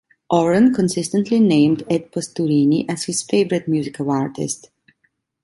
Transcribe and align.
Oren 0.31 0.73
consistently 0.73 1.39
names 1.39 1.83
Ed 1.87 2.11
Pastorini 2.11 2.89
as 2.89 3.03
his 3.03 3.21
favorite 3.21 3.67
musical 3.67 4.09
artist. 4.09 4.71